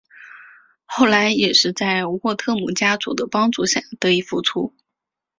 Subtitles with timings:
[0.85, 4.73] 后来也是在沃特姆家族的帮助下得以复出。